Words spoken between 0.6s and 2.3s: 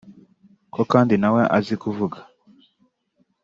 ko kandi nawe azi kuvuga